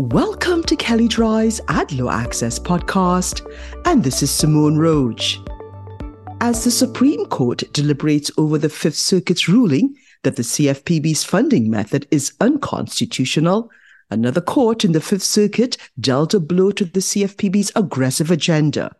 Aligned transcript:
Welcome 0.00 0.62
to 0.66 0.76
Kelley 0.76 1.08
Drye's 1.08 1.60
Ad 1.66 1.90
Law 1.90 2.12
Access 2.12 2.56
podcast, 2.56 3.44
and 3.84 4.04
this 4.04 4.22
is 4.22 4.30
Simone 4.30 4.78
Roach. 4.78 5.40
As 6.40 6.62
the 6.62 6.70
Supreme 6.70 7.26
Court 7.26 7.64
deliberates 7.72 8.30
over 8.38 8.58
the 8.58 8.68
Fifth 8.68 8.94
Circuit's 8.94 9.48
ruling 9.48 9.96
that 10.22 10.36
the 10.36 10.44
CFPB's 10.44 11.24
funding 11.24 11.68
method 11.68 12.06
is 12.12 12.32
unconstitutional, 12.40 13.72
another 14.08 14.40
court 14.40 14.84
in 14.84 14.92
the 14.92 15.00
Fifth 15.00 15.24
Circuit 15.24 15.76
dealt 15.98 16.32
a 16.32 16.38
blow 16.38 16.70
to 16.70 16.84
the 16.84 17.00
CFPB's 17.00 17.72
aggressive 17.74 18.30
agenda. 18.30 18.94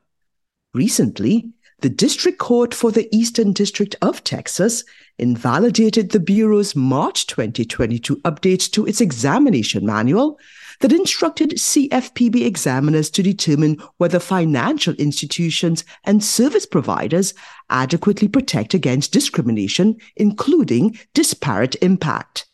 Recently, 0.74 1.48
the 1.80 1.88
District 1.88 2.38
Court 2.38 2.74
for 2.74 2.90
the 2.90 3.08
Eastern 3.14 3.52
District 3.52 3.94
of 4.02 4.24
Texas 4.24 4.82
invalidated 5.16 6.10
the 6.10 6.18
Bureau's 6.18 6.74
March 6.74 7.28
2022 7.28 8.16
update 8.22 8.68
to 8.72 8.84
its 8.84 9.00
examination 9.00 9.86
manual 9.86 10.40
that 10.80 10.92
instructed 10.92 11.50
CFPB 11.50 12.44
examiners 12.44 13.10
to 13.10 13.22
determine 13.22 13.82
whether 13.96 14.18
financial 14.18 14.94
institutions 14.94 15.84
and 16.04 16.22
service 16.22 16.66
providers 16.66 17.34
adequately 17.70 18.28
protect 18.28 18.74
against 18.74 19.12
discrimination, 19.12 19.96
including 20.16 20.98
disparate 21.14 21.74
impact. 21.82 22.46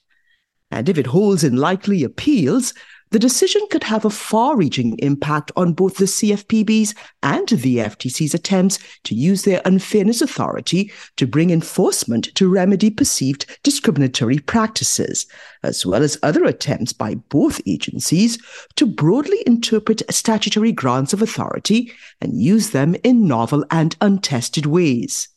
And 0.71 0.89
if 0.89 0.99
it 0.99 1.07
holds 1.07 1.45
in 1.45 1.57
likely 1.57 2.03
appeals, 2.03 2.75
the 3.11 3.19
decision 3.19 3.63
could 3.71 3.85
have 3.85 4.05
a 4.05 4.11
far 4.11 4.57
reaching 4.57 4.99
impact 4.99 5.53
on 5.57 5.73
both 5.73 5.99
the 5.99 6.05
CFPB's 6.05 6.95
and 7.23 7.49
the 7.49 7.77
FTC's 7.77 8.35
attempts 8.35 8.79
to 9.05 9.15
use 9.15 9.43
their 9.43 9.63
unfairness 9.65 10.21
authority 10.21 10.93
to 11.17 11.27
bring 11.27 11.51
enforcement 11.51 12.35
to 12.35 12.49
remedy 12.49 12.91
perceived 12.91 13.47
discriminatory 13.63 14.39
practices, 14.41 15.27
as 15.63 15.87
well 15.87 16.03
as 16.03 16.19
other 16.23 16.45
attempts 16.45 16.93
by 16.93 17.15
both 17.15 17.61
agencies 17.67 18.39
to 18.77 18.87
broadly 18.87 19.43
interpret 19.47 20.03
statutory 20.11 20.73
grants 20.73 21.13
of 21.13 21.23
authority 21.23 21.93
and 22.21 22.41
use 22.41 22.71
them 22.71 22.97
in 23.05 23.29
novel 23.29 23.65
and 23.71 23.97
untested 24.01 24.67
ways. 24.67 25.29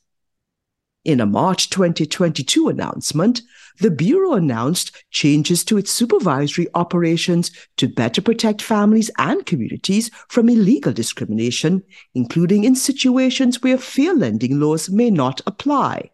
In 1.08 1.22
a 1.22 1.26
March 1.26 1.70
2022 1.70 2.68
announcement, 2.68 3.42
the 3.80 3.90
Bureau 3.90 4.34
announced 4.34 4.92
changes 5.10 5.64
to 5.64 5.78
its 5.78 5.90
supervisory 5.90 6.68
operations 6.74 7.50
to 7.78 7.88
better 7.88 8.22
protect 8.22 8.62
families 8.62 9.10
and 9.18 9.46
communities 9.46 10.12
from 10.28 10.50
illegal 10.50 10.92
discrimination, 10.92 11.82
including 12.14 12.66
in 12.66 12.76
situations 12.76 13.64
where 13.64 13.78
fair 13.78 14.14
lending 14.14 14.60
laws 14.60 14.90
may 14.90 15.10
not 15.10 15.40
apply. 15.48 16.12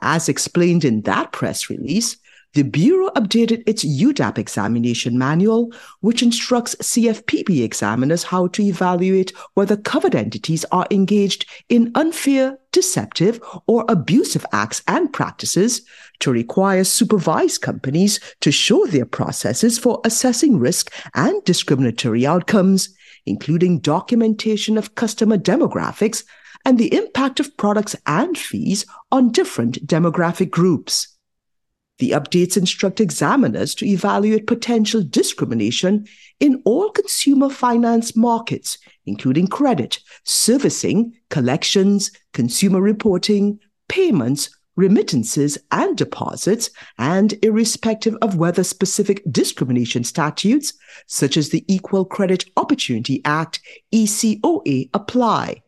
As 0.00 0.28
explained 0.28 0.84
in 0.84 1.02
that 1.02 1.30
press 1.30 1.70
release, 1.70 2.16
the 2.54 2.62
Bureau 2.62 3.10
updated 3.10 3.62
its 3.66 3.84
UDAP 3.84 4.36
examination 4.36 5.16
manual, 5.16 5.72
which 6.00 6.20
instructs 6.20 6.74
CFPB 6.76 7.62
examiners 7.62 8.24
how 8.24 8.48
to 8.48 8.62
evaluate 8.62 9.32
whether 9.54 9.76
covered 9.76 10.16
entities 10.16 10.64
are 10.72 10.86
engaged 10.90 11.46
in 11.68 11.92
unfair, 11.94 12.58
deceptive, 12.72 13.40
or 13.68 13.84
abusive 13.88 14.44
acts 14.52 14.82
and 14.88 15.12
practices 15.12 15.82
to 16.18 16.32
require 16.32 16.82
supervised 16.82 17.60
companies 17.60 18.18
to 18.40 18.50
show 18.50 18.84
their 18.86 19.06
processes 19.06 19.78
for 19.78 20.00
assessing 20.04 20.58
risk 20.58 20.92
and 21.14 21.44
discriminatory 21.44 22.26
outcomes, 22.26 22.92
including 23.26 23.78
documentation 23.78 24.76
of 24.76 24.96
customer 24.96 25.38
demographics 25.38 26.24
and 26.64 26.78
the 26.78 26.92
impact 26.94 27.38
of 27.38 27.56
products 27.56 27.94
and 28.06 28.36
fees 28.36 28.84
on 29.12 29.30
different 29.30 29.86
demographic 29.86 30.50
groups. 30.50 31.09
The 32.00 32.12
updates 32.12 32.56
instruct 32.56 32.98
examiners 32.98 33.74
to 33.74 33.86
evaluate 33.86 34.46
potential 34.46 35.02
discrimination 35.02 36.06
in 36.40 36.62
all 36.64 36.88
consumer 36.90 37.50
finance 37.50 38.16
markets, 38.16 38.78
including 39.04 39.48
credit, 39.48 40.00
servicing, 40.24 41.12
collections, 41.28 42.10
consumer 42.32 42.80
reporting, 42.80 43.60
payments, 43.88 44.48
remittances, 44.76 45.58
and 45.72 45.94
deposits, 45.94 46.70
and 46.96 47.34
irrespective 47.44 48.16
of 48.22 48.36
whether 48.36 48.64
specific 48.64 49.22
discrimination 49.30 50.02
statutes, 50.02 50.72
such 51.06 51.36
as 51.36 51.50
the 51.50 51.66
Equal 51.68 52.06
Credit 52.06 52.46
Opportunity 52.56 53.20
Act, 53.26 53.60
ECOA, 53.92 54.88
apply. 54.94 55.62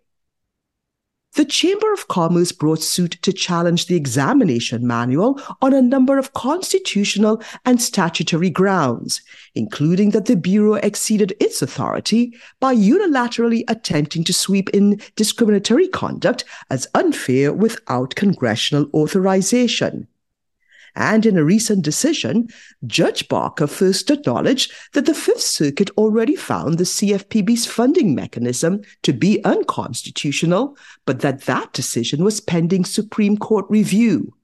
The 1.34 1.47
Chamber 1.47 1.94
of 1.94 2.09
Commerce 2.09 2.53
brought 2.53 2.82
suit 2.82 3.12
to 3.22 3.32
challenge 3.32 3.87
the 3.87 3.97
examination 3.97 4.87
manual 4.87 5.41
on 5.62 5.72
a 5.72 5.81
number 5.81 6.19
of 6.19 6.34
constitutional 6.34 7.43
and 7.65 7.81
statutory 7.81 8.50
grounds, 8.50 9.22
including 9.54 10.10
that 10.10 10.26
the 10.26 10.37
Bureau 10.37 10.75
exceeded 10.75 11.32
its 11.41 11.62
authority 11.62 12.34
by 12.60 12.75
unilaterally 12.76 13.65
attempting 13.66 14.25
to 14.25 14.34
sweep 14.34 14.69
in 14.71 15.00
discriminatory 15.16 15.88
conduct 15.88 16.44
as 16.69 16.87
unfair 16.94 17.50
without 17.50 18.15
congressional 18.15 18.91
authorization. 18.92 20.09
And 20.94 21.25
in 21.25 21.38
a 21.38 21.44
recent 21.44 21.82
decision, 21.82 22.48
Judge 22.86 23.28
Barker 23.28 23.66
first 23.66 24.10
acknowledged 24.10 24.72
that 24.92 25.06
the 25.06 25.14
Fifth 25.14 25.41
Circuit 25.41 25.91
already 25.97 26.36
found 26.36 26.76
the 26.76 26.84
CFPB's 26.84 27.66
funding 27.66 28.14
mechanism 28.14 28.82
to 29.03 29.12
be 29.12 29.42
unconstitutional, 29.44 30.76
but 31.06 31.20
that 31.20 31.42
that 31.42 31.72
decision 31.72 32.22
was 32.22 32.41
pending 32.41 32.84
Supreme 32.84 33.38
Court 33.38 33.64
review. 33.70 34.34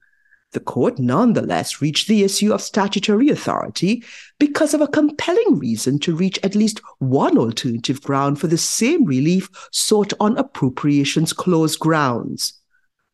The 0.51 0.59
court 0.59 0.97
nonetheless 0.97 1.79
reached 1.79 2.07
the 2.07 2.23
issue 2.23 2.51
of 2.51 2.63
statutory 2.63 3.29
authority 3.29 4.03
because 4.39 4.73
of 4.73 4.81
a 4.81 4.87
compelling 4.87 5.59
reason 5.59 5.99
to 5.99 6.15
reach 6.15 6.39
at 6.41 6.55
least 6.55 6.81
one 6.97 7.37
alternative 7.37 8.01
ground 8.01 8.39
for 8.39 8.47
the 8.47 8.57
same 8.57 9.05
relief 9.05 9.47
sought 9.71 10.11
on 10.19 10.35
appropriations 10.39 11.33
clause 11.33 11.75
grounds. 11.75 12.58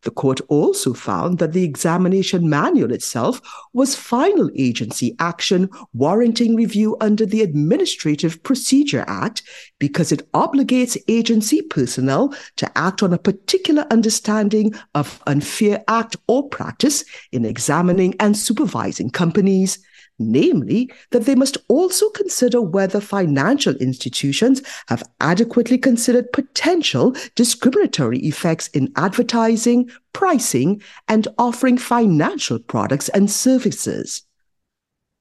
The 0.06 0.12
court 0.12 0.40
also 0.50 0.94
found 0.94 1.40
that 1.40 1.52
the 1.52 1.64
examination 1.64 2.48
manual 2.48 2.94
itself 2.94 3.42
was 3.74 3.96
final 3.96 4.52
agency 4.56 5.16
action 5.20 5.68
warranting 5.94 6.56
review 6.56 6.96
under 7.02 7.26
the 7.26 7.42
Administrative 7.42 8.42
Procedure 8.44 9.04
Act 9.08 9.42
because 9.80 10.12
it 10.12 10.32
obligates 10.32 10.96
agency 11.08 11.64
personnel 11.64 12.36
to 12.58 12.78
act 12.78 13.02
on 13.02 13.14
a 13.14 13.18
particular 13.18 13.86
understanding 13.90 14.76
of 14.94 15.22
unfair 15.26 15.84
act 15.88 16.16
or 16.28 16.48
practice 16.50 17.04
in 17.32 17.44
examining 17.44 18.16
and 18.20 18.38
supervising 18.38 19.10
companies 19.10 19.80
namely 20.20 20.92
that 21.12 21.26
they 21.26 21.36
must 21.36 21.58
also 21.68 22.10
consider 22.10 22.62
whether 22.62 23.00
financial 23.00 23.76
institutions 23.76 24.62
have 24.88 25.04
adequately 25.20 25.78
considered 25.78 26.32
potential 26.32 27.16
discriminatory 27.36 28.20
effects 28.20 28.68
in 28.70 28.92
advertising, 28.96 29.90
pricing, 30.14 30.82
and 31.08 31.28
offering 31.38 31.78
financial 31.78 32.60
products 32.60 33.10
and 33.10 33.30
services. 33.30 34.24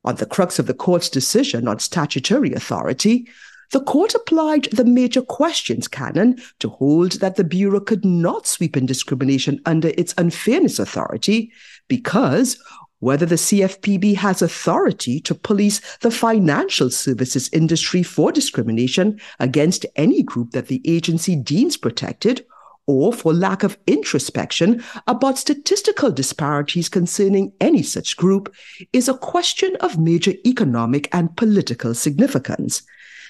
On 0.04 0.16
the 0.16 0.26
crux 0.26 0.58
of 0.58 0.66
the 0.66 0.74
court's 0.74 1.08
decision 1.08 1.66
on 1.66 1.78
statutory 1.78 2.52
authority, 2.52 3.26
the 3.72 3.80
court 3.80 4.14
applied 4.14 4.64
the 4.64 4.84
major 4.84 5.22
questions 5.22 5.88
canon 5.88 6.36
to 6.60 6.68
hold 6.68 7.12
that 7.12 7.36
the 7.36 7.44
Bureau 7.44 7.80
could 7.80 8.04
not 8.04 8.46
sweep 8.46 8.76
in 8.76 8.86
discrimination 8.86 9.60
under 9.66 9.88
its 9.96 10.14
unfairness 10.18 10.78
authority 10.78 11.50
because 11.88 12.58
whether 13.04 13.26
the 13.26 13.34
CFPB 13.34 14.16
has 14.16 14.40
authority 14.40 15.20
to 15.20 15.34
police 15.34 15.78
the 15.98 16.10
financial 16.10 16.88
services 16.88 17.50
industry 17.52 18.02
for 18.02 18.32
discrimination 18.32 19.20
against 19.38 19.84
any 19.94 20.22
group 20.22 20.52
that 20.52 20.68
the 20.68 20.80
agency 20.86 21.36
deems 21.36 21.76
protected, 21.76 22.46
or 22.86 23.12
for 23.12 23.34
lack 23.34 23.62
of 23.62 23.76
introspection 23.86 24.82
about 25.06 25.36
statistical 25.36 26.10
disparities 26.10 26.88
concerning 26.88 27.52
any 27.60 27.82
such 27.82 28.16
group, 28.16 28.54
is 28.94 29.06
a 29.06 29.18
question 29.18 29.76
of 29.80 29.98
major 29.98 30.32
economic 30.46 31.06
and 31.12 31.36
political 31.36 31.92
significance. 31.92 32.82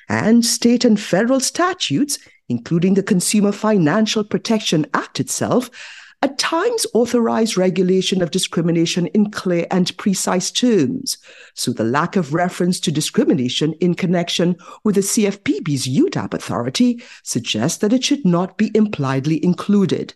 And 0.09 0.45
state 0.45 0.85
and 0.85 1.01
federal 1.01 1.41
statutes, 1.41 2.21
including 2.49 2.95
the 2.95 3.03
Consumer 3.03 3.51
Financial 3.51 4.23
Protection 4.23 4.87
Act 4.95 5.19
itself, 5.19 5.69
at 6.25 6.39
times 6.39 6.87
authorize 6.95 7.59
regulation 7.59 8.23
of 8.23 8.31
discrimination 8.31 9.09
in 9.09 9.31
clear 9.31 9.67
and 9.71 9.95
precise 9.99 10.51
terms. 10.51 11.19
So 11.53 11.71
the 11.71 11.85
lack 11.85 12.17
of 12.17 12.33
reference 12.33 12.81
to 12.81 12.91
discrimination 12.91 13.75
in 13.75 13.95
connection 13.95 14.57
with 14.85 14.95
the 14.95 15.03
CFPB's 15.03 15.87
UDAP 15.87 16.33
authority 16.33 17.03
suggests 17.25 17.77
that 17.79 17.93
it 17.93 18.03
should 18.03 18.25
not 18.25 18.57
be 18.57 18.71
impliedly 18.75 19.45
included. 19.45 20.15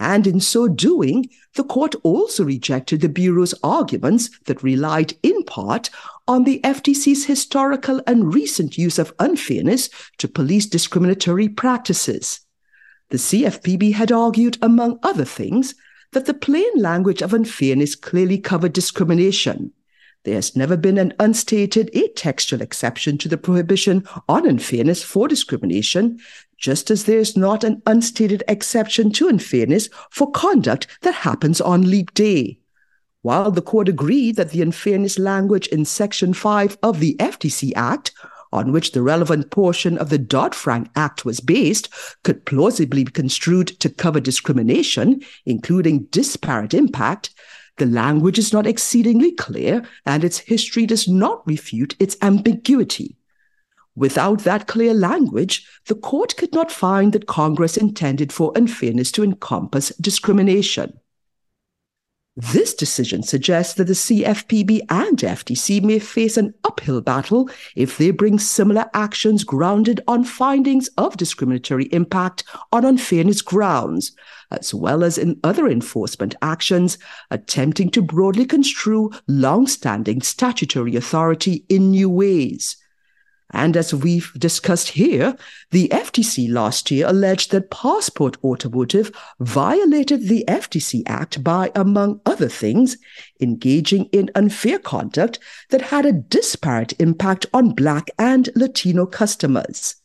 And 0.00 0.26
in 0.26 0.40
so 0.40 0.66
doing, 0.66 1.30
the 1.54 1.62
court 1.62 1.94
also 2.02 2.42
rejected 2.42 3.00
the 3.00 3.08
Bureau's 3.08 3.54
arguments 3.62 4.30
that 4.46 4.64
relied 4.64 5.14
in 5.22 5.44
part 5.44 5.90
on 6.26 6.42
the 6.42 6.60
FTC's 6.64 7.26
historical 7.26 8.02
and 8.04 8.34
recent 8.34 8.76
use 8.76 8.98
of 8.98 9.14
unfairness 9.20 9.90
to 10.18 10.26
police 10.26 10.66
discriminatory 10.66 11.48
practices. 11.48 12.40
The 13.10 13.18
CFPB 13.18 13.94
had 13.94 14.12
argued, 14.12 14.56
among 14.62 15.00
other 15.02 15.24
things, 15.24 15.74
that 16.12 16.26
the 16.26 16.34
plain 16.34 16.70
language 16.76 17.22
of 17.22 17.34
unfairness 17.34 17.94
clearly 17.94 18.38
covered 18.38 18.72
discrimination. 18.72 19.72
there 20.24 20.34
has 20.34 20.54
never 20.54 20.76
been 20.76 20.98
an 20.98 21.14
unstated 21.18 21.90
atextual 21.94 22.60
exception 22.60 23.16
to 23.16 23.28
the 23.28 23.38
prohibition 23.38 24.06
on 24.28 24.46
unfairness 24.46 25.02
for 25.02 25.26
discrimination, 25.26 26.18
just 26.58 26.90
as 26.90 27.04
there 27.04 27.18
is 27.18 27.36
not 27.36 27.64
an 27.64 27.80
unstated 27.86 28.42
exception 28.46 29.10
to 29.10 29.28
unfairness 29.28 29.88
for 30.10 30.30
conduct 30.30 30.86
that 31.00 31.14
happens 31.14 31.60
on 31.60 31.90
leap 31.90 32.12
day. 32.12 32.58
While 33.22 33.50
the 33.50 33.62
court 33.62 33.88
agreed 33.88 34.36
that 34.36 34.50
the 34.50 34.62
unfairness 34.62 35.18
language 35.18 35.66
in 35.68 35.84
Section 35.84 36.34
5 36.34 36.78
of 36.82 37.00
the 37.00 37.16
FTC 37.18 37.72
Act, 37.74 38.12
on 38.52 38.72
which 38.72 38.92
the 38.92 39.02
relevant 39.02 39.50
portion 39.50 39.96
of 39.98 40.10
the 40.10 40.18
Dodd 40.18 40.54
Frank 40.54 40.88
Act 40.96 41.24
was 41.24 41.40
based, 41.40 41.88
could 42.24 42.44
plausibly 42.44 43.04
be 43.04 43.12
construed 43.12 43.68
to 43.80 43.88
cover 43.88 44.20
discrimination, 44.20 45.22
including 45.46 46.04
disparate 46.10 46.74
impact, 46.74 47.30
the 47.80 47.86
language 47.86 48.38
is 48.38 48.52
not 48.52 48.66
exceedingly 48.66 49.32
clear, 49.32 49.82
and 50.04 50.22
its 50.22 50.38
history 50.38 50.84
does 50.84 51.08
not 51.08 51.46
refute 51.46 51.96
its 51.98 52.14
ambiguity. 52.20 53.16
Without 53.96 54.40
that 54.40 54.66
clear 54.66 54.92
language, 54.92 55.66
the 55.86 55.94
court 55.94 56.36
could 56.36 56.52
not 56.52 56.70
find 56.70 57.14
that 57.14 57.26
Congress 57.26 57.78
intended 57.78 58.34
for 58.34 58.52
unfairness 58.54 59.10
to 59.12 59.24
encompass 59.24 59.96
discrimination. 59.96 60.92
This 62.36 62.74
decision 62.74 63.24
suggests 63.24 63.74
that 63.74 63.88
the 63.88 63.92
CFPB 63.92 64.82
and 64.88 65.18
FTC 65.18 65.82
may 65.82 65.98
face 65.98 66.36
an 66.36 66.54
uphill 66.62 67.00
battle 67.00 67.50
if 67.74 67.98
they 67.98 68.12
bring 68.12 68.38
similar 68.38 68.88
actions 68.94 69.42
grounded 69.42 70.00
on 70.06 70.22
findings 70.22 70.88
of 70.96 71.16
discriminatory 71.16 71.86
impact 71.86 72.44
on 72.72 72.84
unfairness 72.84 73.42
grounds, 73.42 74.12
as 74.52 74.72
well 74.72 75.02
as 75.02 75.18
in 75.18 75.40
other 75.42 75.66
enforcement 75.66 76.36
actions 76.40 76.98
attempting 77.32 77.90
to 77.90 78.00
broadly 78.00 78.46
construe 78.46 79.10
long-standing 79.26 80.22
statutory 80.22 80.94
authority 80.94 81.64
in 81.68 81.90
new 81.90 82.08
ways. 82.08 82.76
And 83.52 83.76
as 83.76 83.92
we've 83.92 84.32
discussed 84.38 84.88
here, 84.90 85.36
the 85.70 85.88
FTC 85.88 86.50
last 86.50 86.90
year 86.90 87.06
alleged 87.08 87.50
that 87.50 87.70
Passport 87.70 88.36
Automotive 88.44 89.10
violated 89.40 90.28
the 90.28 90.44
FTC 90.46 91.02
Act 91.06 91.42
by, 91.42 91.70
among 91.74 92.20
other 92.24 92.48
things, 92.48 92.96
engaging 93.40 94.04
in 94.06 94.30
unfair 94.34 94.78
conduct 94.78 95.38
that 95.70 95.82
had 95.82 96.06
a 96.06 96.12
disparate 96.12 96.94
impact 97.00 97.46
on 97.52 97.74
Black 97.74 98.10
and 98.18 98.48
Latino 98.54 99.06
customers. 99.06 99.99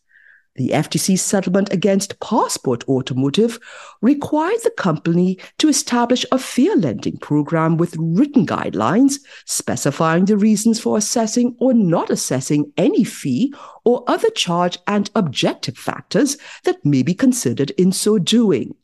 The 0.57 0.69
FTC 0.69 1.19
settlement 1.19 1.73
against 1.73 2.21
Passport 2.21 2.87
Automotive 2.87 3.59
required 4.01 4.61
the 4.63 4.69
company 4.69 5.37
to 5.57 5.67
establish 5.67 6.25
a 6.31 6.39
fair 6.39 6.77
lending 6.77 7.17
program 7.17 7.75
with 7.75 7.97
written 7.99 8.45
guidelines 8.45 9.15
specifying 9.43 10.23
the 10.23 10.37
reasons 10.37 10.79
for 10.79 10.97
assessing 10.97 11.57
or 11.59 11.73
not 11.73 12.09
assessing 12.09 12.71
any 12.77 13.03
fee 13.03 13.53
or 13.83 14.05
other 14.07 14.29
charge 14.29 14.77
and 14.87 15.11
objective 15.13 15.77
factors 15.77 16.37
that 16.63 16.85
may 16.85 17.03
be 17.03 17.13
considered 17.13 17.71
in 17.71 17.91
so 17.91 18.17
doing. 18.17 18.75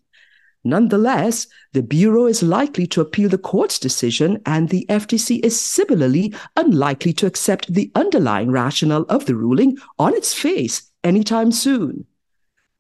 Nonetheless, 0.66 1.48
the 1.72 1.82
Bureau 1.82 2.26
is 2.26 2.44
likely 2.44 2.86
to 2.88 3.00
appeal 3.00 3.30
the 3.30 3.38
court's 3.38 3.80
decision, 3.80 4.42
and 4.46 4.68
the 4.68 4.86
FTC 4.90 5.44
is 5.44 5.60
similarly 5.60 6.36
unlikely 6.58 7.14
to 7.14 7.26
accept 7.26 7.74
the 7.74 7.90
underlying 7.96 8.52
rationale 8.52 9.06
of 9.08 9.26
the 9.26 9.36
ruling 9.36 9.78
on 9.98 10.14
its 10.14 10.34
face 10.34 10.91
anytime 11.04 11.52
soon. 11.52 12.06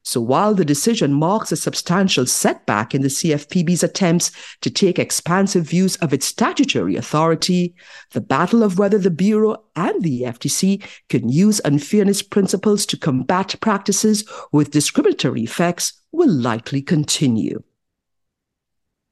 So 0.03 0.19
while 0.19 0.55
the 0.55 0.65
decision 0.65 1.13
marks 1.13 1.51
a 1.51 1.55
substantial 1.55 2.25
setback 2.25 2.95
in 2.95 3.03
the 3.03 3.07
CFPB's 3.07 3.83
attempts 3.83 4.31
to 4.61 4.71
take 4.71 4.97
expansive 4.97 5.65
views 5.65 5.95
of 5.97 6.11
its 6.11 6.25
statutory 6.25 6.95
authority, 6.95 7.75
the 8.11 8.21
battle 8.21 8.63
of 8.63 8.79
whether 8.79 8.97
the 8.97 9.11
Bureau 9.11 9.63
and 9.75 10.01
the 10.01 10.21
FTC 10.21 10.83
can 11.09 11.29
use 11.29 11.61
unfairness 11.63 12.23
principles 12.23 12.85
to 12.87 12.97
combat 12.97 13.55
practices 13.61 14.27
with 14.51 14.71
discriminatory 14.71 15.43
effects 15.43 15.93
will 16.11 16.31
likely 16.31 16.81
continue. 16.81 17.61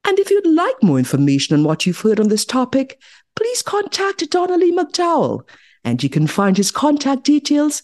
And 0.05 0.17
if 0.17 0.31
you'd 0.31 0.47
like 0.47 0.81
more 0.81 0.97
information 0.97 1.55
on 1.55 1.63
what 1.63 1.85
you've 1.85 2.01
heard 2.01 2.19
on 2.19 2.29
this 2.29 2.45
topic, 2.45 2.99
please 3.35 3.61
contact 3.61 4.27
Donnelly 4.31 4.71
McDowell, 4.71 5.47
and 5.83 6.01
you 6.01 6.09
can 6.09 6.25
find 6.25 6.57
his 6.57 6.71
contact 6.71 7.23
details 7.23 7.83